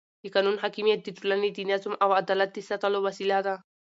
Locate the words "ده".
3.45-3.55